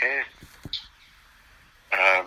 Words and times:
Ok. 0.00 0.08
Euh, 1.92 2.22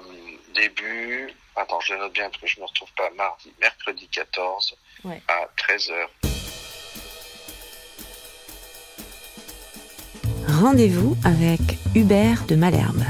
début, 0.53 1.29
attends, 1.55 1.79
je 1.79 1.93
le 1.93 1.99
note 1.99 2.13
bien 2.13 2.29
parce 2.29 2.41
que 2.41 2.47
je 2.47 2.57
ne 2.57 2.61
me 2.61 2.67
retrouve 2.67 2.91
pas 2.95 3.09
mardi, 3.11 3.51
mercredi 3.59 4.07
14 4.09 4.75
Ouais. 5.05 5.21
à 5.27 5.47
13h. 5.57 6.07
Rendez-vous 10.47 11.17
avec 11.25 11.59
Hubert 11.95 12.45
de 12.45 12.55
Malherbe. 12.55 13.03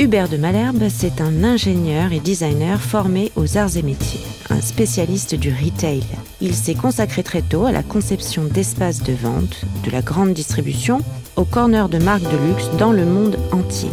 Hubert 0.00 0.30
de 0.30 0.38
Malherbe, 0.38 0.88
c'est 0.88 1.20
un 1.20 1.44
ingénieur 1.44 2.10
et 2.14 2.20
designer 2.20 2.80
formé 2.80 3.30
aux 3.36 3.58
arts 3.58 3.76
et 3.76 3.82
métiers, 3.82 4.22
un 4.48 4.62
spécialiste 4.62 5.34
du 5.34 5.50
retail. 5.50 6.02
Il 6.40 6.54
s'est 6.54 6.74
consacré 6.74 7.22
très 7.22 7.42
tôt 7.42 7.66
à 7.66 7.70
la 7.70 7.82
conception 7.82 8.44
d'espaces 8.44 9.02
de 9.02 9.12
vente, 9.12 9.66
de 9.84 9.90
la 9.90 10.00
grande 10.00 10.32
distribution, 10.32 11.02
aux 11.36 11.44
corners 11.44 11.90
de 11.90 11.98
marques 11.98 12.22
de 12.22 12.48
luxe 12.48 12.70
dans 12.78 12.92
le 12.92 13.04
monde 13.04 13.36
entier. 13.52 13.90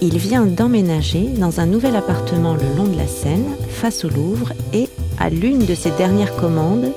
Il 0.00 0.16
vient 0.16 0.46
d'emménager 0.46 1.28
dans 1.28 1.60
un 1.60 1.66
nouvel 1.66 1.94
appartement 1.94 2.54
le 2.54 2.74
long 2.74 2.88
de 2.88 2.96
la 2.96 3.06
Seine, 3.06 3.54
face 3.68 4.06
au 4.06 4.08
Louvre, 4.08 4.54
et, 4.72 4.88
à 5.18 5.28
l'une 5.28 5.66
de 5.66 5.74
ses 5.74 5.90
dernières 5.90 6.36
commandes, 6.36 6.90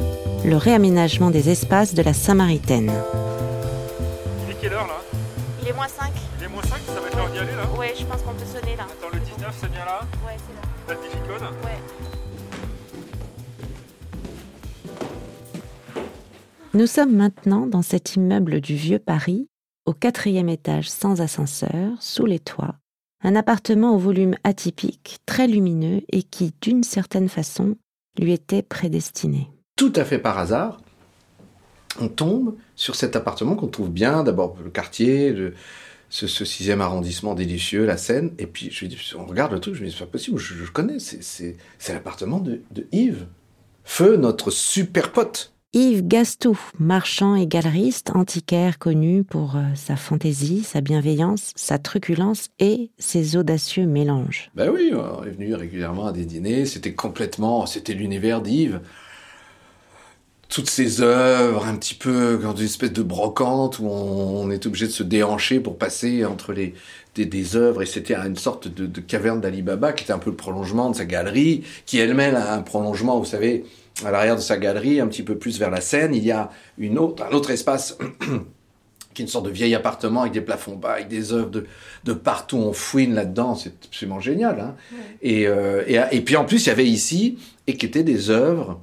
le 0.45 0.55
réaménagement 0.55 1.31
des 1.31 1.49
espaces 1.49 1.95
de 1.95 2.01
la 2.01 2.13
Samaritaine. 2.13 2.93
Il 4.47 4.51
est 4.51 4.55
quelle 4.61 4.71
heure 4.71 4.87
là? 4.87 5.01
Il 5.61 5.67
est 5.67 5.73
moins 5.73 5.89
5 5.89 6.13
Il 6.15 6.21
est 6.21 6.22
moins 6.53 6.63
5, 6.63 6.79
ça 6.85 6.99
va 6.99 7.07
être 7.07 7.17
l'heure 7.17 7.31
d'y 7.31 7.39
aller 7.39 7.55
là 7.55 7.67
Ouais, 7.77 7.93
je 7.97 8.05
pense 8.05 8.21
qu'on 8.21 8.33
peut 8.33 8.45
sonner 8.45 8.75
là. 8.75 8.83
Attends, 8.83 9.13
le 9.13 9.19
19 9.19 9.57
c'est 9.59 9.71
bien 9.71 9.85
là 9.85 10.01
Ouais, 10.25 10.37
c'est 10.37 10.53
là. 10.53 10.95
La 10.95 10.95
difficole 11.01 11.41
Ouais. 11.63 11.79
Nous 16.73 16.87
sommes 16.87 17.15
maintenant 17.15 17.67
dans 17.67 17.81
cet 17.83 18.15
immeuble 18.15 18.59
du 18.59 18.75
vieux 18.75 18.99
Paris, 18.99 19.47
au 19.85 19.93
quatrième 19.93 20.49
étage 20.49 20.89
sans 20.89 21.21
ascenseur, 21.21 21.91
sous 21.99 22.25
les 22.25 22.39
toits, 22.39 22.75
un 23.23 23.35
appartement 23.35 23.93
au 23.95 23.99
volume 23.99 24.35
atypique, 24.43 25.17
très 25.25 25.47
lumineux 25.47 26.01
et 26.11 26.23
qui, 26.23 26.51
d'une 26.61 26.83
certaine 26.83 27.29
façon, 27.29 27.75
lui 28.19 28.31
était 28.33 28.61
prédestiné. 28.63 29.49
tout 29.75 29.93
à 29.95 30.05
fait 30.05 30.19
par 30.19 30.37
hasard, 30.37 30.79
on 31.99 32.07
tombe 32.07 32.55
sur 32.75 32.95
cet 32.95 33.15
appartement 33.15 33.55
qu'on 33.55 33.67
trouve 33.67 33.89
bien, 33.91 34.23
d'abord 34.23 34.55
le 34.63 34.69
quartier, 34.71 35.31
le- 35.31 35.53
ce, 36.13 36.27
ce 36.27 36.45
sixième 36.45 36.79
arrondissement 36.79 37.33
délicieux, 37.33 37.85
la 37.87 37.97
Seine, 37.97 38.33
et 38.37 38.45
puis 38.45 38.69
je, 38.71 38.85
dis- 38.85 39.13
on 39.17 39.25
regarde 39.25 39.51
le 39.51 39.59
truc, 39.59 39.73
je 39.73 39.81
me 39.81 39.87
dis 39.87 39.91
c'est 39.97 40.05
pas 40.05 40.11
possible, 40.11 40.37
je, 40.37 40.53
je 40.53 40.71
connais, 40.71 40.99
c'est- 40.99 41.57
l'appartement 41.91 42.37
de, 42.39 42.61
de 42.69 42.85
Yves. 42.91 43.25
Feu, 43.83 44.15
notre 44.15 44.51
super 44.51 45.11
pote. 45.11 45.53
Yves 45.73 46.07
Gastou, 46.07 46.55
marchand 46.77 47.35
et 47.35 47.47
galeriste 47.47 48.11
antiquaire 48.15 48.77
connu 48.77 49.23
pour 49.23 49.55
euh, 49.55 49.63
sa 49.73 49.95
fantaisie, 49.95 50.61
sa 50.61 50.81
bienveillance, 50.81 51.51
sa 51.55 51.79
truculence 51.79 52.49
et 52.59 52.91
ses 52.99 53.35
audacieux 53.35 53.87
mélanges. 53.87 54.51
Ben 54.53 54.69
oui, 54.69 54.91
on 54.93 55.23
est 55.23 55.31
venu 55.31 55.55
régulièrement 55.55 56.05
à 56.05 56.11
des 56.11 56.25
dîners, 56.25 56.67
c'était 56.67 56.93
complètement, 56.93 57.65
c'était 57.65 57.95
l'univers 57.95 58.43
d'Yves. 58.43 58.81
Toutes 60.53 60.69
ces 60.69 61.01
œuvres, 61.01 61.65
un 61.65 61.75
petit 61.75 61.95
peu 61.95 62.37
dans 62.37 62.55
une 62.55 62.65
espèce 62.65 62.93
de 62.93 63.01
brocante 63.01 63.79
où 63.79 63.87
on, 63.87 64.43
on 64.45 64.51
est 64.51 64.65
obligé 64.67 64.85
de 64.85 64.91
se 64.91 65.01
déhancher 65.01 65.59
pour 65.59 65.77
passer 65.77 66.25
entre 66.25 66.53
les 66.53 66.75
des, 67.15 67.25
des 67.25 67.55
œuvres. 67.55 67.81
Et 67.81 67.85
c'était 67.85 68.15
une 68.15 68.35
sorte 68.35 68.67
de, 68.67 68.85
de 68.85 69.01
caverne 69.01 69.41
d'Ali 69.41 69.61
Baba 69.61 69.93
qui 69.93 70.03
était 70.03 70.13
un 70.13 70.19
peu 70.19 70.29
le 70.29 70.35
prolongement 70.35 70.89
de 70.89 70.95
sa 70.95 71.05
galerie, 71.05 71.63
qui 71.85 71.99
elle-même 71.99 72.35
a 72.35 72.53
un 72.53 72.61
prolongement, 72.61 73.19
vous 73.19 73.25
savez, 73.25 73.65
à 74.03 74.11
l'arrière 74.11 74.35
de 74.35 74.41
sa 74.41 74.57
galerie, 74.57 74.99
un 74.99 75.07
petit 75.07 75.23
peu 75.23 75.37
plus 75.37 75.59
vers 75.59 75.69
la 75.69 75.81
Seine, 75.81 76.15
il 76.15 76.23
y 76.23 76.31
a 76.31 76.49
une 76.77 76.97
autre, 76.97 77.23
un 77.23 77.33
autre 77.33 77.51
espace 77.51 77.97
qui 79.13 79.21
est 79.21 79.25
une 79.25 79.29
sorte 79.29 79.45
de 79.45 79.51
vieil 79.51 79.75
appartement 79.75 80.21
avec 80.21 80.33
des 80.33 80.41
plafonds 80.41 80.75
bas, 80.75 80.93
avec 80.93 81.07
des 81.07 81.33
œuvres 81.33 81.51
de, 81.51 81.67
de 82.03 82.13
partout, 82.13 82.57
on 82.57 82.73
fouine 82.73 83.13
là-dedans, 83.13 83.53
c'est 83.55 83.73
absolument 83.85 84.19
génial. 84.19 84.59
Hein. 84.59 84.75
Et, 85.21 85.47
euh, 85.47 85.83
et, 85.85 85.99
et 86.11 86.21
puis 86.21 86.35
en 86.35 86.45
plus, 86.45 86.65
il 86.65 86.69
y 86.69 86.71
avait 86.71 86.87
ici, 86.87 87.37
et 87.67 87.77
qui 87.77 87.85
étaient 87.85 88.03
des 88.03 88.31
œuvres 88.31 88.81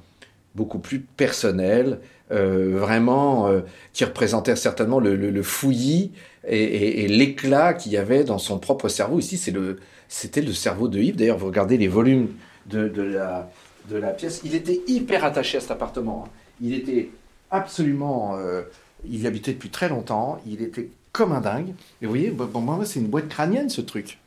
beaucoup 0.55 0.79
plus 0.79 0.99
personnelles, 0.99 1.99
euh, 2.31 2.77
vraiment, 2.77 3.47
euh, 3.47 3.61
qui 3.93 4.05
représentaient 4.05 4.55
certainement 4.55 4.99
le, 4.99 5.43
fouillis 5.43 6.11
et, 6.47 7.07
l'éclat 7.07 7.73
qu'il 7.73 7.91
y 7.91 7.97
avait 7.97 8.23
dans 8.23 8.37
son 8.37 8.59
propre 8.59 8.87
cerveau. 8.89 9.19
Ici, 9.19 9.37
c'est 9.37 9.51
le, 9.51 9.79
c'était 10.07 10.41
le 10.41 10.53
cerveau 10.53 10.87
de 10.87 10.99
Yves. 10.99 11.15
D'ailleurs, 11.15 11.37
vous 11.37 11.47
regardez 11.47 11.77
les 11.77 11.87
volumes 11.87 12.29
de, 12.67 12.89
la, 13.01 13.49
de 13.89 13.97
la 13.97 14.09
pièce. 14.11 14.41
Il 14.43 14.55
était 14.55 14.81
hyper 14.87 15.23
attaché 15.25 15.57
à 15.57 15.61
cet 15.61 15.71
appartement. 15.71 16.25
hein. 16.25 16.31
Il 16.61 16.73
était 16.73 17.09
absolument... 17.49 18.37
euh, 18.37 18.63
il 19.03 19.21
y 19.21 19.27
habitait 19.27 19.53
depuis 19.53 19.69
très 19.69 19.89
longtemps. 19.89 20.39
Il 20.45 20.61
était 20.61 20.89
comme 21.11 21.31
un 21.31 21.41
dingue. 21.41 21.73
Et 22.01 22.05
vous 22.05 22.11
voyez, 22.11 22.29
bon, 22.31 22.61
moi, 22.61 22.85
c'est 22.85 22.99
une 22.99 23.07
boîte 23.07 23.29
crânienne, 23.29 23.69
ce 23.69 23.81
truc. 23.81 24.19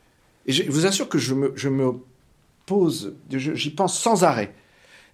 Et 0.46 0.52
je 0.52 0.70
vous 0.70 0.86
assure 0.86 1.08
que 1.08 1.18
je 1.18 1.34
me, 1.34 1.52
je 1.56 1.68
me 1.68 1.92
pose, 2.66 3.14
j'y 3.30 3.70
pense 3.70 3.98
sans 3.98 4.24
arrêt. 4.24 4.52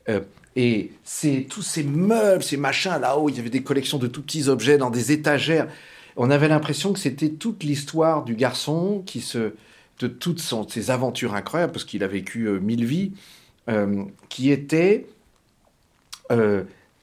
Euh, 0.09 0.21
et 0.57 0.93
c'est 1.05 1.47
tous 1.49 1.63
ces 1.63 1.83
meubles, 1.83 2.43
ces 2.43 2.57
machins 2.57 2.99
là-haut, 3.01 3.29
il 3.29 3.37
y 3.37 3.41
avait 3.41 3.51
des 3.51 3.63
collections 3.63 3.99
de 3.99 4.07
tout 4.07 4.23
petits 4.23 4.49
objets 4.49 4.79
dans 4.79 4.91
des 4.91 5.13
étagères. 5.13 5.69
On 6.17 6.31
avait 6.31 6.49
l'impression 6.49 6.93
que 6.93 6.99
c'était 6.99 7.31
toute 7.31 7.63
l'histoire 7.63 8.25
du 8.25 8.35
garçon 8.35 9.03
qui 9.07 9.21
se, 9.21 9.55
de 10.01 10.09
toutes 10.09 10.41
ses 10.69 10.91
aventures 10.91 11.35
incroyables, 11.35 11.73
parce 11.73 11.85
qu'il 11.85 12.03
a 12.03 12.09
vécu 12.09 12.47
euh, 12.47 12.59
mille 12.59 12.85
vies, 12.85 13.13
euh, 13.69 14.05
qui 14.29 14.51
était 14.51 15.07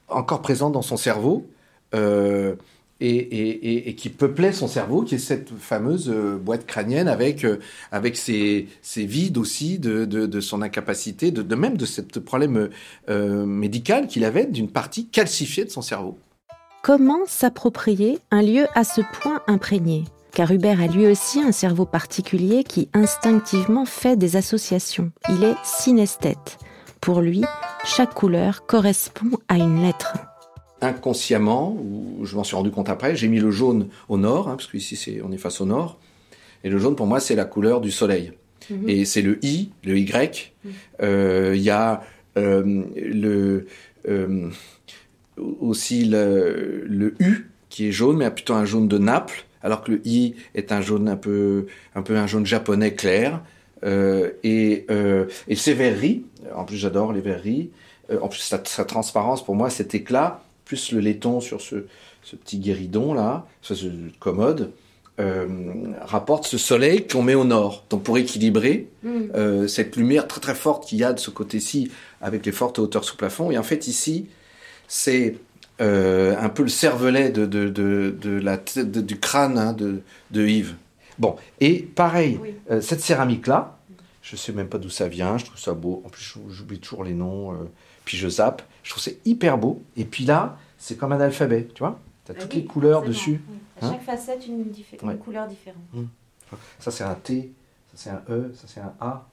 encore 0.08 0.40
présente 0.40 0.72
dans 0.72 0.80
son 0.80 0.96
cerveau. 0.96 1.46
Et, 3.00 3.94
qui 3.96 4.08
peuplait 4.08 4.52
son 4.52 4.68
cerveau, 4.68 5.02
qui 5.02 5.16
est 5.16 5.18
cette 5.18 5.50
fameuse 5.58 6.10
euh, 6.10 6.36
boîte 6.36 6.66
crânienne 6.66 7.08
avec, 7.08 7.44
euh, 7.44 7.58
avec 7.92 8.16
ses, 8.16 8.66
vides 8.96 9.38
aussi 9.38 9.78
de, 9.78 10.04
de, 10.04 10.40
son 10.40 10.62
incapacité, 10.62 11.30
de, 11.30 11.42
de 11.42 11.54
même 11.54 11.76
de 11.76 11.86
ce 11.86 12.00
problème 12.18 12.70
euh, 13.08 13.46
médical 13.46 14.06
qu'il 14.06 14.24
avait 14.24 14.46
d'une 14.46 14.70
partie 14.70 15.06
calcifiée 15.06 15.64
de 15.64 15.70
son 15.70 15.82
cerveau. 15.82 16.18
Comment 16.82 17.20
s'approprier 17.26 18.18
un 18.30 18.42
lieu 18.42 18.66
à 18.74 18.84
ce 18.84 19.00
point 19.20 19.42
imprégné? 19.46 20.04
Car 20.32 20.50
Hubert 20.52 20.80
a 20.80 20.86
lui 20.86 21.06
aussi 21.06 21.40
un 21.40 21.52
cerveau 21.52 21.84
particulier 21.84 22.62
qui 22.62 22.88
instinctivement 22.94 23.84
fait 23.84 24.16
des 24.16 24.36
associations. 24.36 25.10
Il 25.28 25.42
est 25.42 25.56
synesthète. 25.64 26.58
Pour 27.00 27.20
lui, 27.20 27.44
chaque 27.84 28.14
couleur 28.14 28.66
correspond 28.66 29.38
à 29.48 29.56
une 29.56 29.82
lettre. 29.82 30.14
Inconsciemment, 30.80 31.72
ou 31.72 32.24
je 32.24 32.36
m'en 32.36 32.44
suis 32.44 32.56
rendu 32.56 32.70
compte 32.70 32.88
après, 32.88 33.16
j'ai 33.16 33.28
mis 33.28 33.40
le 33.40 33.50
jaune 33.50 33.88
au 34.08 34.16
nord, 34.16 34.48
hein, 34.48 34.56
parce 34.56 34.68
qu'ici 34.68 34.96
c'est, 34.96 35.20
on 35.22 35.32
est 35.32 35.38
face 35.38 35.60
au 35.60 35.66
nord, 35.66 35.98
et 36.62 36.70
le 36.70 36.78
jaune 36.78 36.94
pour 36.94 37.06
moi 37.06 37.20
c'est 37.20 37.34
la 37.34 37.44
couleur 37.44 37.80
du 37.80 37.90
soleil. 37.90 38.32
Et 38.86 39.06
c'est 39.06 39.22
le 39.22 39.42
I, 39.42 39.70
le 39.82 39.96
Y. 39.98 40.52
Euh, 41.02 41.54
Il 41.56 41.62
y 41.62 41.70
a 41.70 42.02
euh, 42.36 42.84
le, 42.94 43.66
euh, 44.06 44.50
aussi 45.60 46.04
le, 46.04 46.84
le 46.86 47.14
U 47.18 47.50
qui 47.70 47.88
est 47.88 47.92
jaune, 47.92 48.18
mais 48.18 48.30
plutôt 48.30 48.54
un 48.54 48.66
jaune 48.66 48.86
de 48.86 48.98
Naples, 48.98 49.46
alors 49.62 49.82
que 49.82 49.92
le 49.92 50.06
I 50.06 50.34
est 50.54 50.70
un 50.70 50.82
jaune 50.82 51.08
un 51.08 51.16
peu, 51.16 51.66
un 51.94 52.02
peu 52.02 52.16
un 52.16 52.26
jaune 52.26 52.44
japonais 52.44 52.92
clair. 52.92 53.42
Euh, 53.84 54.32
et, 54.42 54.84
euh, 54.90 55.26
et 55.46 55.56
ces 55.56 55.72
verreries, 55.72 56.24
en 56.54 56.64
plus 56.64 56.76
j'adore 56.76 57.12
les 57.12 57.20
verreries, 57.22 57.70
euh, 58.10 58.18
en 58.20 58.28
plus 58.28 58.40
sa, 58.40 58.60
sa 58.64 58.84
transparence 58.84 59.42
pour 59.42 59.54
moi, 59.54 59.70
cet 59.70 59.94
éclat, 59.94 60.42
plus 60.68 60.92
le 60.92 61.00
laiton 61.00 61.40
sur 61.40 61.60
ce, 61.62 61.86
ce 62.22 62.36
petit 62.36 62.58
guéridon 62.58 63.14
là, 63.14 63.46
ce, 63.62 63.74
ce 63.74 63.86
commode, 64.20 64.70
euh, 65.18 65.48
rapporte 66.02 66.46
ce 66.46 66.58
soleil 66.58 67.06
qu'on 67.06 67.22
met 67.22 67.34
au 67.34 67.44
nord. 67.44 67.84
Donc 67.90 68.02
pour 68.04 68.18
équilibrer 68.18 68.86
euh, 69.06 69.66
cette 69.66 69.96
lumière 69.96 70.28
très 70.28 70.40
très 70.40 70.54
forte 70.54 70.86
qu'il 70.86 70.98
y 70.98 71.04
a 71.04 71.12
de 71.14 71.18
ce 71.18 71.30
côté-ci 71.30 71.90
avec 72.20 72.44
les 72.46 72.52
fortes 72.52 72.78
hauteurs 72.78 73.02
sous 73.04 73.16
plafond. 73.16 73.50
Et 73.50 73.56
en 73.58 73.62
fait 73.62 73.88
ici, 73.88 74.26
c'est 74.86 75.36
euh, 75.80 76.36
un 76.38 76.50
peu 76.50 76.62
le 76.62 76.68
cervelet 76.68 77.30
de, 77.30 77.46
de, 77.46 77.68
de, 77.68 78.14
de 78.20 78.30
la, 78.38 78.58
tête- 78.58 78.90
de- 78.90 79.00
du 79.00 79.18
crâne 79.18 79.56
hein, 79.58 79.72
de, 79.72 80.02
Yves. 80.46 80.74
Bon, 81.18 81.34
et 81.60 81.78
pareil, 81.80 82.38
Oui. 82.42 82.54
cette 82.82 83.00
céramique-là, 83.00 83.78
je 84.22 84.36
sais 84.36 84.52
même 84.52 84.68
pas 84.68 84.78
d'où 84.78 84.90
ça 84.90 85.08
vient, 85.08 85.38
je 85.38 85.46
trouve 85.46 85.58
ça 85.58 85.72
beau. 85.72 86.02
En 86.04 86.10
plus, 86.10 86.34
j'oublie 86.50 86.78
toujours 86.78 87.02
les 87.02 87.14
noms, 87.14 87.56
puis 88.04 88.16
je 88.18 88.28
zappe. 88.28 88.62
Je 88.88 88.94
trouve 88.94 89.02
c'est 89.02 89.18
hyper 89.26 89.58
beau. 89.58 89.82
Et 89.98 90.06
puis 90.06 90.24
là, 90.24 90.56
c'est 90.78 90.96
comme 90.96 91.12
un 91.12 91.20
alphabet, 91.20 91.68
tu 91.74 91.80
vois 91.80 92.00
Tu 92.24 92.32
as 92.32 92.34
toutes 92.36 92.54
les 92.54 92.64
couleurs 92.64 93.02
dessus. 93.02 93.42
À 93.82 93.84
Hein 93.86 93.92
chaque 93.92 94.02
facette, 94.02 94.46
une, 94.46 94.64
diffé- 94.70 94.98
Ouais. 95.04 95.12
une 95.12 95.18
couleur 95.18 95.46
différente. 95.46 95.82
Ça, 96.80 96.90
c'est 96.90 97.04
un 97.04 97.14
T, 97.14 97.52
ça, 97.94 97.96
c'est 97.96 98.08
un 98.10 98.22
E, 98.34 98.50
ça, 98.54 98.64
c'est 98.66 98.80
un 98.80 98.94
A. 98.98 99.26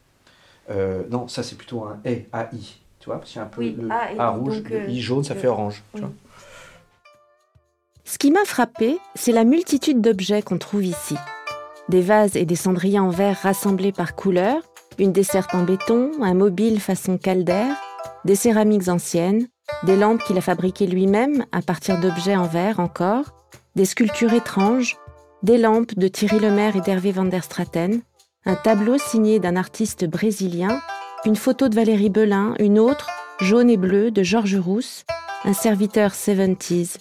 Euh, 0.71 1.03
non, 1.09 1.29
ça, 1.29 1.41
c'est 1.41 1.55
plutôt 1.55 1.85
un 1.85 2.01
E, 2.05 2.23
AI. 2.33 2.47
Tu 2.99 3.05
vois 3.05 3.17
Parce 3.19 3.29
qu'il 3.31 3.39
y 3.39 3.41
a 3.41 3.45
un 3.45 3.49
peu 3.49 3.61
Oui, 3.61 3.77
le 3.79 3.89
A 3.89 4.11
et 4.11 4.19
A 4.19 4.25
I, 4.33 4.37
rouge, 4.37 4.57
donc, 4.57 4.69
le 4.71 4.75
euh, 4.75 4.87
I 4.89 5.01
jaune, 5.01 5.23
ça 5.23 5.35
fait 5.35 5.47
orange. 5.47 5.83
tu 5.93 6.01
oui. 6.01 6.01
vois 6.01 6.11
Ce 8.03 8.17
qui 8.17 8.29
m'a 8.31 8.43
frappé, 8.43 8.97
c'est 9.15 9.31
la 9.31 9.45
multitude 9.45 10.01
d'objets 10.01 10.41
qu'on 10.41 10.57
trouve 10.57 10.83
ici. 10.83 11.15
Des 11.87 12.01
vases 12.01 12.35
et 12.35 12.45
des 12.45 12.57
cendriers 12.57 12.99
en 12.99 13.09
verre 13.09 13.39
rassemblés 13.41 13.93
par 13.93 14.15
couleur, 14.15 14.61
une 14.99 15.13
desserte 15.13 15.55
en 15.55 15.63
béton, 15.63 16.11
un 16.21 16.33
mobile 16.33 16.81
façon 16.81 17.17
caldaire, 17.17 17.75
des 18.25 18.35
céramiques 18.35 18.87
anciennes, 18.89 19.47
des 19.83 19.95
lampes 19.95 20.23
qu'il 20.23 20.37
a 20.37 20.41
fabriquées 20.41 20.87
lui-même 20.87 21.45
à 21.51 21.61
partir 21.61 21.99
d'objets 21.99 22.35
en 22.35 22.47
verre 22.47 22.79
encore, 22.79 23.33
des 23.75 23.85
sculptures 23.85 24.33
étranges, 24.33 24.97
des 25.43 25.57
lampes 25.57 25.97
de 25.97 26.07
Thierry 26.07 26.39
Lemaire 26.39 26.75
et 26.75 26.81
d'Hervé 26.81 27.11
van 27.11 27.25
der 27.25 27.43
Straten, 27.43 28.01
un 28.45 28.55
tableau 28.55 28.97
signé 28.97 29.39
d'un 29.39 29.55
artiste 29.55 30.05
brésilien, 30.05 30.81
une 31.25 31.35
photo 31.35 31.69
de 31.69 31.75
Valérie 31.75 32.09
Belin, 32.09 32.53
une 32.59 32.79
autre, 32.79 33.09
jaune 33.39 33.69
et 33.69 33.77
bleue, 33.77 34.11
de 34.11 34.23
Georges 34.23 34.57
Rousse, 34.57 35.05
un 35.43 35.53
serviteur 35.53 36.11
70s. 36.11 36.97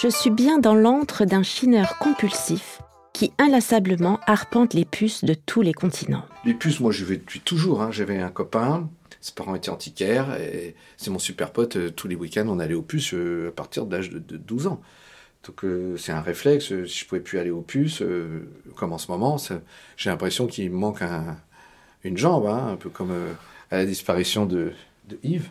Je 0.00 0.08
suis 0.08 0.30
bien 0.30 0.58
dans 0.58 0.74
l'antre 0.74 1.24
d'un 1.24 1.42
chineur 1.42 1.98
compulsif 1.98 2.80
qui 3.12 3.32
inlassablement 3.38 4.20
arpente 4.26 4.72
les 4.72 4.84
puces 4.84 5.24
de 5.24 5.34
tous 5.34 5.62
les 5.62 5.74
continents. 5.74 6.24
Les 6.44 6.54
puces, 6.54 6.80
moi, 6.80 6.92
je 6.92 7.04
vais 7.04 7.16
depuis 7.16 7.40
toujours. 7.40 7.82
hein. 7.82 7.90
J'avais 7.90 8.18
un 8.18 8.30
copain, 8.30 8.88
ses 9.20 9.32
parents 9.32 9.54
étaient 9.54 9.70
antiquaires, 9.70 10.34
et 10.40 10.74
c'est 10.96 11.10
mon 11.10 11.18
super 11.18 11.52
pote. 11.52 11.76
euh, 11.76 11.90
Tous 11.90 12.08
les 12.08 12.16
week-ends, 12.16 12.46
on 12.48 12.58
allait 12.58 12.74
aux 12.74 12.82
puces 12.82 13.14
euh, 13.14 13.48
à 13.48 13.52
partir 13.52 13.86
de 13.86 13.96
l'âge 13.96 14.10
de, 14.10 14.18
de 14.18 14.36
12 14.36 14.66
ans. 14.66 14.80
Donc, 15.46 15.64
euh, 15.64 15.96
c'est 15.98 16.12
un 16.12 16.20
réflexe. 16.22 16.66
Si 16.86 17.00
je 17.00 17.06
pouvais 17.06 17.20
plus 17.22 17.38
aller 17.38 17.50
aux 17.50 17.62
puces, 17.62 18.02
euh, 18.02 18.48
comme 18.76 18.92
en 18.92 18.98
ce 18.98 19.10
moment, 19.10 19.38
j'ai 19.96 20.10
l'impression 20.10 20.46
qu'il 20.46 20.70
me 20.70 20.76
manque 20.78 21.02
un- 21.02 21.36
une 22.04 22.18
jambe, 22.18 22.46
hein, 22.46 22.68
un 22.72 22.76
peu 22.76 22.90
comme 22.90 23.12
à 23.70 23.78
la 23.78 23.86
disparition 23.86 24.46
de, 24.46 24.72
de 25.08 25.18
Yves. 25.24 25.50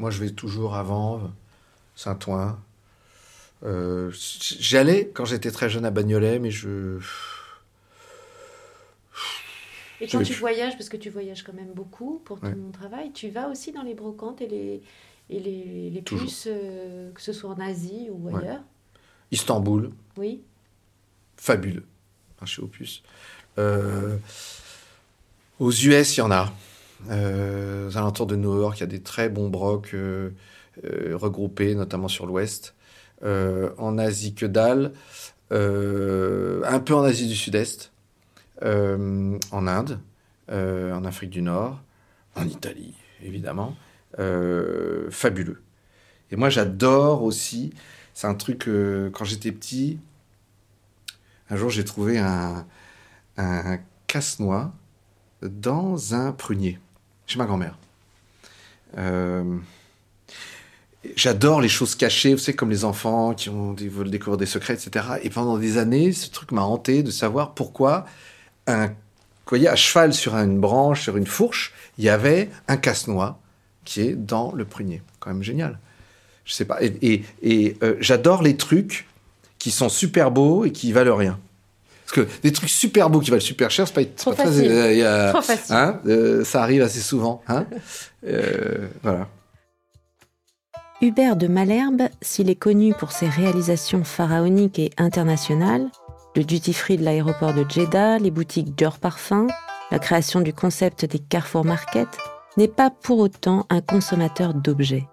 Moi, 0.00 0.10
je 0.10 0.20
vais 0.20 0.30
toujours 0.30 0.74
à 0.76 0.82
Vanves, 0.82 1.30
Saint-Ouen. 1.96 2.58
J'allais 4.60 5.10
quand 5.14 5.24
j'étais 5.24 5.50
très 5.50 5.68
jeune 5.70 5.84
à 5.84 5.90
Bagnolet, 5.90 6.38
mais 6.38 6.50
je. 6.50 6.98
Et 10.00 10.06
quand 10.08 10.22
tu 10.22 10.34
voyages, 10.34 10.76
parce 10.76 10.88
que 10.88 10.96
tu 10.96 11.10
voyages 11.10 11.42
quand 11.42 11.54
même 11.54 11.72
beaucoup 11.72 12.20
pour 12.24 12.40
ton 12.40 12.48
Ouais. 12.48 12.72
travail, 12.72 13.12
tu 13.12 13.30
vas 13.30 13.48
aussi 13.48 13.72
dans 13.72 13.82
les 13.82 13.94
brocantes 13.94 14.40
et 14.42 14.46
les, 14.48 14.82
et 15.30 15.40
les, 15.40 15.90
les 15.90 16.02
puces, 16.02 16.46
euh, 16.50 17.10
que 17.12 17.20
ce 17.20 17.32
soit 17.32 17.50
en 17.50 17.58
Asie 17.60 18.08
ou 18.10 18.26
Ouais. 18.28 18.40
ailleurs? 18.42 18.60
Istanbul, 19.32 19.90
Oui. 20.16 20.42
fabuleux, 21.36 21.84
marché 22.40 22.62
aux 22.62 22.66
puces. 22.68 23.02
Euh, 23.58 24.16
aux 25.58 25.72
US, 25.72 26.16
il 26.16 26.20
y 26.20 26.22
en 26.22 26.30
a. 26.30 26.52
Euh, 27.10 27.88
aux 27.88 27.96
alentours 27.96 28.26
de 28.26 28.36
New 28.36 28.58
York, 28.60 28.78
il 28.78 28.80
y 28.80 28.84
a 28.84 28.86
des 28.86 29.00
très 29.02 29.28
bons 29.28 29.48
brocs 29.48 29.94
regroupés, 30.84 31.74
notamment 31.74 32.08
sur 32.08 32.26
l'ouest. 32.26 32.74
En 33.24 33.98
Asie, 33.98 34.34
que 34.34 34.46
dalle. 34.46 34.92
Un 35.50 36.80
peu 36.80 36.94
en 36.94 37.02
Asie 37.02 37.28
du 37.28 37.34
Sud-Est. 37.36 37.90
Euh, 38.62 39.38
en 39.50 39.66
Inde. 39.66 40.00
euh, 40.50 40.94
en 40.94 41.04
Afrique 41.04 41.30
du 41.30 41.42
Nord. 41.42 41.80
En 42.36 42.46
Italie, 42.46 42.94
évidemment. 43.22 43.76
Euh, 44.18 45.10
fabuleux. 45.10 45.62
Et 46.30 46.36
moi, 46.36 46.48
j'adore 46.50 47.22
aussi. 47.22 47.72
C'est 48.14 48.26
un 48.26 48.34
truc, 48.34 48.68
quand 49.12 49.24
j'étais 49.24 49.52
petit, 49.52 49.98
un 51.50 51.56
jour, 51.56 51.70
j'ai 51.70 51.84
trouvé 51.84 52.18
un, 52.18 52.66
casse-noix 54.06 54.72
dans 55.42 56.14
un 56.14 56.32
prunier, 56.32 56.78
chez 57.26 57.38
ma 57.38 57.44
grand-mère. 57.44 57.76
J'adore 61.14 61.60
les 61.60 61.68
choses 61.68 61.94
cachées, 61.94 62.32
vous 62.32 62.40
savez, 62.40 62.56
comme 62.56 62.70
les 62.70 62.84
enfants 62.84 63.34
qui 63.34 63.50
ont, 63.50 63.74
veulent 63.74 64.10
découvrir 64.10 64.38
des 64.38 64.46
secrets, 64.46 64.74
etc. 64.74 65.06
Et 65.22 65.30
pendant 65.30 65.58
des 65.58 65.76
années, 65.76 66.12
ce 66.12 66.30
truc 66.30 66.52
m'a 66.52 66.62
hanté 66.62 67.02
de 67.02 67.10
savoir 67.10 67.54
pourquoi 67.54 68.06
un, 68.66 68.86
vous 68.88 68.92
voyez, 69.50 69.68
à 69.68 69.76
cheval 69.76 70.12
sur 70.14 70.34
une 70.36 70.58
branche, 70.60 71.02
sur 71.02 71.16
une 71.16 71.26
fourche, 71.26 71.72
il 71.98 72.04
y 72.04 72.08
avait 72.08 72.50
un 72.68 72.76
casse-noix 72.76 73.38
qui 73.84 74.00
est 74.02 74.14
dans 74.14 74.52
le 74.52 74.64
prunier. 74.64 75.02
Quand 75.20 75.30
même 75.30 75.42
génial. 75.42 75.78
Je 76.44 76.52
sais 76.52 76.64
pas. 76.64 76.82
Et, 76.82 76.96
et- 77.02 77.24
et, 77.42 77.76
euh, 77.82 77.96
j'adore 78.00 78.42
les 78.42 78.56
trucs 78.56 79.06
qui 79.58 79.70
sont 79.70 79.88
super 79.88 80.30
beaux 80.30 80.64
et 80.64 80.72
qui 80.72 80.92
valent 80.92 81.16
rien. 81.16 81.38
Parce 82.04 82.12
que 82.26 82.28
des 82.42 82.52
trucs 82.52 82.68
super 82.70 83.10
beaux 83.10 83.18
qui 83.20 83.30
valent 83.30 83.40
super 83.42 83.70
cher, 83.70 83.86
c'est 83.88 83.94
pas, 83.94 84.02
c'est 84.02 84.14
Trop 84.16 84.30
pas 84.30 84.36
très. 84.44 84.44
facile. 84.52 84.70
euh, 84.70 84.92
il 84.92 84.98
y 84.98 85.02
a- 85.02 85.30
Trop 85.32 85.42
facile. 85.42 85.74
hein, 85.74 86.00
euh, 86.06 86.44
ça 86.44 86.62
arrive 86.62 86.82
assez 86.82 87.00
souvent. 87.00 87.42
Hein 87.48 87.66
Euh, 88.26 88.86
voilà. 89.02 89.28
Hubert 91.02 91.36
de 91.36 91.46
Malherbe, 91.46 92.02
s'il 92.22 92.48
est 92.48 92.54
connu 92.54 92.94
pour 92.94 93.12
ses 93.12 93.28
réalisations 93.28 94.02
pharaoniques 94.04 94.78
et 94.78 94.90
internationales, 94.96 95.88
le 96.36 96.44
duty-free 96.44 96.98
de 96.98 97.04
l'aéroport 97.04 97.54
de 97.54 97.64
Jeddah, 97.68 98.18
les 98.18 98.30
boutiques 98.30 98.74
Dior 98.76 98.98
Parfum, 98.98 99.46
la 99.90 99.98
création 99.98 100.40
du 100.42 100.52
concept 100.52 101.06
des 101.06 101.18
Carrefour 101.18 101.64
Market, 101.64 102.08
n'est 102.58 102.68
pas 102.68 102.90
pour 102.90 103.18
autant 103.20 103.66
un 103.70 103.80
consommateur 103.80 104.52
d'objets. 104.52 105.08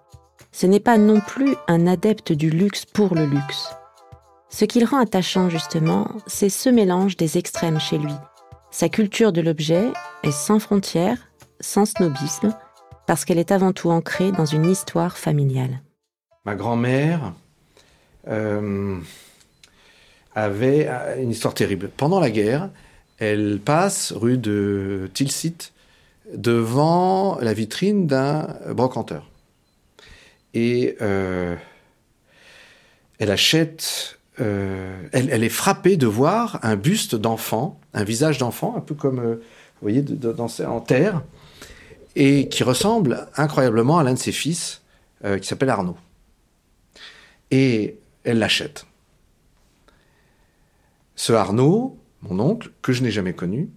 Ce 0.52 0.66
n'est 0.66 0.80
pas 0.80 0.98
non 0.98 1.20
plus 1.20 1.56
un 1.66 1.86
adepte 1.86 2.32
du 2.32 2.50
luxe 2.50 2.84
pour 2.84 3.14
le 3.14 3.24
luxe. 3.24 3.74
Ce 4.50 4.66
qu'il 4.66 4.84
rend 4.84 4.98
attachant 4.98 5.48
justement, 5.48 6.08
c'est 6.26 6.50
ce 6.50 6.68
mélange 6.68 7.16
des 7.16 7.38
extrêmes 7.38 7.80
chez 7.80 7.98
lui. 7.98 8.14
Sa 8.70 8.90
culture 8.90 9.32
de 9.32 9.40
l'objet 9.40 9.92
est 10.22 10.30
sans 10.30 10.58
frontières, 10.58 11.28
sans 11.58 11.86
snobisme, 11.86 12.54
parce 13.06 13.24
qu'elle 13.24 13.38
est 13.38 13.52
avant 13.52 13.72
tout 13.72 13.90
ancrée 13.90 14.30
dans 14.30 14.46
une 14.46 14.66
histoire 14.66 15.16
familiale. 15.16 15.80
Ma 16.44 16.54
grand-mère 16.54 17.32
euh, 18.28 18.98
avait 20.34 20.86
euh, 20.88 21.22
une 21.22 21.30
histoire 21.30 21.54
terrible. 21.54 21.90
Pendant 21.96 22.20
la 22.20 22.30
guerre, 22.30 22.70
elle 23.18 23.60
passe 23.64 24.12
rue 24.12 24.38
de 24.38 25.10
Tilsit 25.14 25.72
devant 26.34 27.38
la 27.40 27.52
vitrine 27.52 28.06
d'un 28.06 28.56
brocanteur. 28.70 29.28
Et 30.52 30.96
euh, 31.00 31.54
elle 33.18 33.30
achète. 33.30 34.18
euh, 34.40 35.00
elle, 35.12 35.44
est 35.44 35.48
frappée 35.48 35.96
de 35.96 36.06
voir 36.06 36.58
un 36.62 36.76
buste 36.76 37.14
d'enfant, 37.14 37.78
un 37.92 38.04
visage 38.04 38.38
d'enfant, 38.38 38.74
un 38.76 38.80
peu 38.80 38.94
comme, 38.94 39.20
vous 39.20 39.40
voyez, 39.80 40.04
en 40.66 40.80
terre, 40.80 41.22
et 42.16 42.48
qui 42.48 42.64
ressemble 42.64 43.28
incroyablement 43.36 43.98
à 43.98 44.04
l'un 44.04 44.14
de 44.14 44.18
ses 44.18 44.32
fils, 44.32 44.82
qui 45.40 45.46
s'appelle 45.46 45.70
Arnaud. 45.70 45.96
Et 47.50 47.98
elle 48.24 48.38
l'achète. 48.38 48.86
Ce 51.16 51.32
Arnaud, 51.32 51.98
mon 52.22 52.40
oncle, 52.40 52.70
que 52.82 52.92
je 52.92 53.02
n'ai 53.02 53.10
jamais 53.10 53.32
connu, 53.34 53.68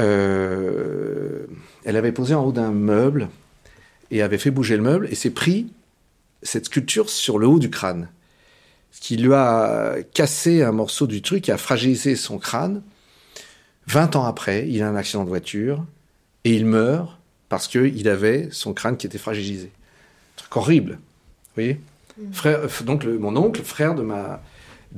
euh, 0.00 1.46
elle 1.84 1.96
avait 1.96 2.12
posé 2.12 2.34
en 2.34 2.44
haut 2.44 2.52
d'un 2.52 2.70
meuble 2.70 3.28
et 4.10 4.22
avait 4.22 4.38
fait 4.38 4.50
bouger 4.50 4.76
le 4.76 4.82
meuble 4.82 5.08
et 5.10 5.14
s'est 5.14 5.30
pris 5.30 5.72
cette 6.42 6.66
sculpture 6.66 7.10
sur 7.10 7.38
le 7.38 7.46
haut 7.46 7.58
du 7.58 7.70
crâne. 7.70 8.08
Ce 8.90 9.00
qui 9.00 9.16
lui 9.16 9.34
a 9.34 9.96
cassé 10.14 10.62
un 10.62 10.72
morceau 10.72 11.06
du 11.06 11.20
truc 11.20 11.48
et 11.48 11.52
a 11.52 11.58
fragilisé 11.58 12.16
son 12.16 12.38
crâne. 12.38 12.82
20 13.86 14.16
ans 14.16 14.24
après, 14.24 14.68
il 14.68 14.82
a 14.82 14.88
un 14.88 14.96
accident 14.96 15.24
de 15.24 15.28
voiture 15.28 15.84
et 16.44 16.54
il 16.54 16.64
meurt 16.64 17.18
parce 17.48 17.68
qu'il 17.68 18.08
avait 18.08 18.48
son 18.50 18.72
crâne 18.74 18.96
qui 18.96 19.06
était 19.06 19.18
fragilisé. 19.18 19.66
Un 19.66 20.36
truc 20.38 20.56
horrible. 20.56 20.92
Vous 20.92 21.54
voyez? 21.54 21.80
Frère, 22.32 22.60
euh, 22.64 22.84
Donc, 22.84 23.04
le- 23.04 23.18
mon 23.18 23.36
oncle, 23.36 23.62
frère 23.62 23.94
de 23.94 24.02
ma. 24.02 24.42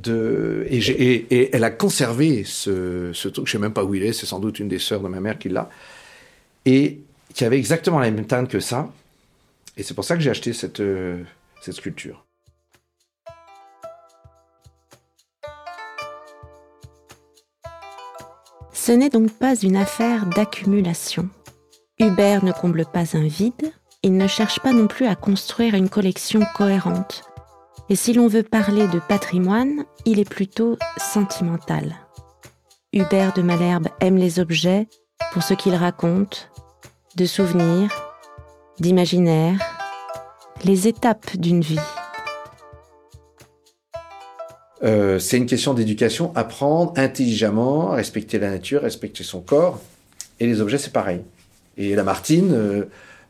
Et, 0.06 1.50
elle 1.52 1.64
a 1.64 1.70
conservé 1.70 2.44
ce, 2.44 3.12
truc, 3.28 3.46
je 3.46 3.52
sais 3.52 3.58
même 3.58 3.72
pas 3.72 3.84
où 3.84 3.94
il 3.94 4.02
est, 4.02 4.12
c'est 4.12 4.26
sans 4.26 4.38
doute 4.38 4.58
une 4.58 4.68
des 4.68 4.78
sœurs 4.78 5.00
de 5.00 5.08
ma 5.08 5.20
mère 5.20 5.38
qui 5.38 5.48
l'a, 5.48 5.68
et 6.64 7.00
qui 7.34 7.44
avait 7.44 7.58
exactement 7.58 7.98
la 7.98 8.10
même 8.10 8.26
teinte 8.26 8.48
que 8.48 8.60
ça. 8.60 8.90
Et 9.76 9.82
c'est 9.82 9.94
pour 9.94 10.04
ça 10.04 10.16
que 10.16 10.22
j'ai 10.22 10.30
acheté 10.30 10.52
cette, 10.52 10.80
euh, 10.80 11.22
cette 11.62 11.74
sculpture. 11.74 12.24
Ce 18.72 18.92
n'est 18.92 19.10
donc 19.10 19.30
pas 19.32 19.54
une 19.56 19.76
affaire 19.76 20.26
d'accumulation. 20.26 21.28
Hubert 21.98 22.44
ne 22.44 22.52
comble 22.52 22.86
pas 22.86 23.16
un 23.16 23.26
vide, 23.26 23.72
il 24.02 24.16
ne 24.16 24.26
cherche 24.26 24.58
pas 24.60 24.72
non 24.72 24.86
plus 24.86 25.06
à 25.06 25.14
construire 25.14 25.74
une 25.74 25.90
collection 25.90 26.40
cohérente. 26.56 27.29
Et 27.90 27.96
si 27.96 28.12
l'on 28.12 28.28
veut 28.28 28.44
parler 28.44 28.86
de 28.86 29.00
patrimoine, 29.00 29.84
il 30.06 30.20
est 30.20 30.28
plutôt 30.28 30.78
sentimental. 30.96 31.96
Hubert 32.92 33.32
de 33.32 33.42
Malherbe 33.42 33.88
aime 33.98 34.16
les 34.16 34.38
objets 34.38 34.86
pour 35.32 35.42
ce 35.42 35.54
qu'ils 35.54 35.74
racontent, 35.74 36.38
de 37.16 37.24
souvenirs, 37.24 37.90
d'imaginaire, 38.78 39.58
les 40.64 40.86
étapes 40.86 41.36
d'une 41.36 41.62
vie. 41.62 41.80
Euh, 44.84 45.18
c'est 45.18 45.38
une 45.38 45.46
question 45.46 45.74
d'éducation, 45.74 46.30
apprendre 46.36 46.92
intelligemment, 46.94 47.88
respecter 47.88 48.38
la 48.38 48.50
nature, 48.50 48.82
respecter 48.82 49.24
son 49.24 49.40
corps. 49.40 49.80
Et 50.38 50.46
les 50.46 50.60
objets, 50.60 50.78
c'est 50.78 50.92
pareil. 50.92 51.22
Et 51.76 51.96
la 51.96 52.04
Martine 52.04 52.52
euh, 52.52 52.84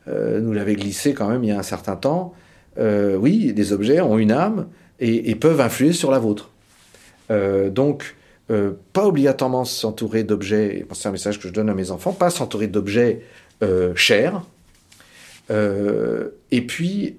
euh, 0.07 0.39
nous 0.39 0.53
l'avait 0.53 0.75
glissé 0.75 1.15
quand 1.15 1.29
même 1.29 1.43
il 1.43 1.47
y 1.47 1.51
a 1.51 1.57
un 1.57 1.63
certain 1.63 1.95
temps. 1.95 2.35
Euh, 2.77 3.15
oui, 3.15 3.53
des 3.53 3.73
objets 3.73 4.01
ont 4.01 4.17
une 4.17 4.31
âme 4.31 4.67
et, 4.99 5.33
peuvent 5.35 5.61
influer 5.61 5.93
sur 5.93 6.11
la 6.11 6.19
vôtre. 6.19 6.51
Euh, 7.31 7.69
donc, 7.69 8.15
euh, 8.51 8.73
pas 8.93 9.07
obligatoirement 9.07 9.65
s'entourer 9.65 10.23
d'objets, 10.23 10.77
et 10.77 10.85
c'est 10.93 11.07
un 11.07 11.11
message 11.11 11.39
que 11.39 11.47
je 11.47 11.53
donne 11.53 11.69
à 11.69 11.73
mes 11.73 11.91
enfants, 11.91 12.13
pas 12.13 12.29
s'entourer 12.29 12.67
d'objets 12.67 13.21
chers. 13.95 14.41
Et 15.49 16.61
puis, 16.61 17.17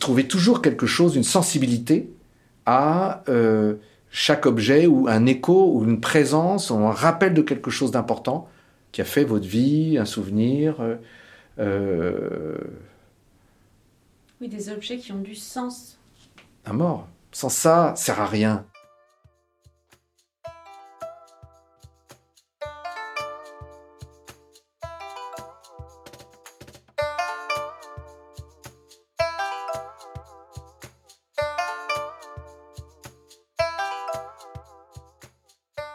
trouver 0.00 0.24
toujours 0.26 0.62
quelque 0.62 0.86
chose, 0.86 1.16
une 1.16 1.24
sensibilité 1.24 2.08
à 2.66 3.24
chaque 4.10 4.46
objet 4.46 4.86
ou 4.86 5.06
un 5.08 5.26
écho 5.26 5.72
ou 5.74 5.84
une 5.84 6.00
présence 6.00 6.70
ou 6.70 6.76
un 6.76 6.92
rappel 6.92 7.34
de 7.34 7.42
quelque 7.42 7.70
chose 7.70 7.90
d'important 7.90 8.48
qui 8.90 9.02
a 9.02 9.04
fait 9.04 9.24
votre 9.24 9.46
vie, 9.46 9.98
un 9.98 10.04
souvenir. 10.06 10.76
Oui, 14.40 14.48
des 14.48 14.70
objets 14.70 14.98
qui 14.98 15.10
ont 15.10 15.20
du 15.20 15.34
sens. 15.34 15.98
un 16.64 16.72
mort. 16.72 17.08
Sans 17.32 17.48
ça, 17.48 17.94
sert 17.96 18.20
à 18.20 18.26
rien. 18.26 18.64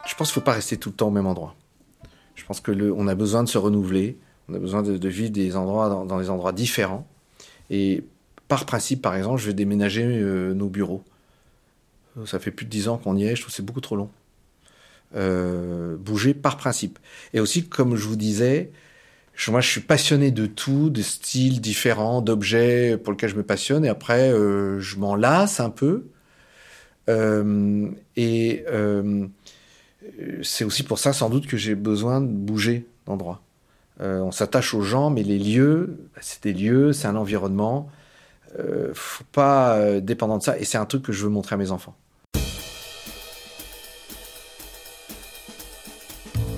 Je 0.06 0.14
pense 0.16 0.30
qu'il 0.30 0.38
ne 0.38 0.42
faut 0.42 0.44
pas 0.44 0.52
rester 0.52 0.76
tout 0.76 0.90
le 0.90 0.94
temps 0.94 1.08
au 1.08 1.10
même 1.10 1.26
endroit. 1.26 1.54
Je 2.34 2.44
pense 2.44 2.60
que 2.60 2.70
le, 2.70 2.92
on 2.92 3.08
a 3.08 3.14
besoin 3.14 3.42
de 3.42 3.48
se 3.48 3.58
renouveler, 3.58 4.18
on 4.48 4.54
a 4.54 4.58
besoin 4.58 4.82
de, 4.82 5.08
vivre 5.08 5.30
des 5.30 5.56
endroits 5.56 5.88
dans, 5.88 6.18
des 6.18 6.30
endroits 6.30 6.52
différents. 6.52 7.06
Par 8.54 8.66
principe, 8.66 9.02
par 9.02 9.16
exemple, 9.16 9.40
je 9.40 9.48
vais 9.48 9.52
déménager 9.52 10.04
euh, 10.04 10.54
nos 10.54 10.68
bureaux. 10.68 11.02
Ça 12.24 12.38
fait 12.38 12.52
plus 12.52 12.64
de 12.64 12.70
dix 12.70 12.86
ans 12.86 12.98
qu'on 12.98 13.16
y 13.16 13.24
est, 13.24 13.34
je 13.34 13.40
trouve 13.40 13.52
c'est 13.52 13.64
beaucoup 13.64 13.80
trop 13.80 13.96
long. 13.96 14.10
Euh, 15.16 15.96
bouger 15.96 16.34
par 16.34 16.56
principe. 16.56 17.00
Et 17.32 17.40
aussi, 17.40 17.66
comme 17.68 17.96
je 17.96 18.06
vous 18.06 18.14
disais, 18.14 18.70
je- 19.34 19.50
moi 19.50 19.60
je 19.60 19.68
suis 19.68 19.80
passionné 19.80 20.30
de 20.30 20.46
tout, 20.46 20.88
de 20.88 21.02
styles 21.02 21.60
différents, 21.60 22.22
d'objets 22.22 22.96
pour 22.96 23.12
lesquels 23.12 23.30
je 23.30 23.34
me 23.34 23.42
passionne, 23.42 23.84
et 23.84 23.88
après 23.88 24.30
euh, 24.30 24.78
je 24.78 24.98
m'en 24.98 25.16
lasse 25.16 25.58
un 25.58 25.70
peu. 25.70 26.04
Et 27.08 28.64
c'est 30.42 30.64
aussi 30.64 30.84
pour 30.84 31.00
ça 31.00 31.12
sans 31.12 31.28
doute 31.28 31.48
que 31.48 31.56
j'ai 31.56 31.74
besoin 31.74 32.20
de 32.20 32.28
bouger 32.28 32.86
d'endroit. 33.06 33.42
On 33.98 34.30
s'attache 34.30 34.74
aux 34.74 34.82
gens, 34.82 35.10
mais 35.10 35.24
les 35.24 35.40
lieux, 35.40 35.98
c'est 36.20 36.44
des 36.44 36.52
lieux, 36.52 36.92
c'est 36.92 37.08
un 37.08 37.16
environnement. 37.16 37.90
Euh, 38.58 38.90
faut 38.94 39.24
pas 39.32 39.76
euh, 39.76 40.00
dépendant 40.00 40.38
de 40.38 40.42
ça. 40.42 40.58
Et 40.58 40.64
c'est 40.64 40.78
un 40.78 40.86
truc 40.86 41.02
que 41.02 41.12
je 41.12 41.24
veux 41.24 41.30
montrer 41.30 41.54
à 41.54 41.58
mes 41.58 41.70
enfants. 41.70 41.94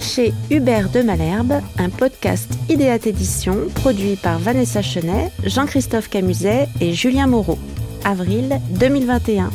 Chez 0.00 0.32
Hubert 0.50 0.88
de 0.90 1.02
Malherbe, 1.02 1.60
un 1.78 1.90
podcast 1.90 2.50
Idéat 2.70 2.96
Édition 3.04 3.68
produit 3.74 4.16
par 4.16 4.38
Vanessa 4.38 4.80
Chenet, 4.80 5.30
Jean-Christophe 5.44 6.08
Camuset 6.08 6.68
et 6.80 6.94
Julien 6.94 7.26
Moreau. 7.26 7.58
Avril 8.04 8.60
2021. 8.78 9.50